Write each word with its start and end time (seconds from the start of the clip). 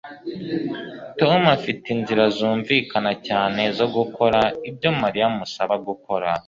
Tom 1.19 1.41
afite 1.57 1.85
inzira 1.95 2.23
zumvikana 2.37 3.11
cyane 3.27 3.61
zo 3.77 3.87
gukora 3.95 4.39
ibyo 4.69 4.89
Mariya 5.01 5.25
amusaba 5.31 5.73
gukora 5.87 6.29